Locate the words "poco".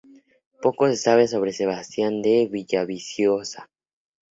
0.63-0.87